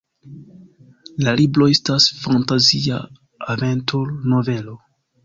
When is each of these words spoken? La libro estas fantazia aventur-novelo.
La 1.27 1.33
libro 1.41 1.67
estas 1.73 2.07
fantazia 2.21 2.97
aventur-novelo. 3.55 4.75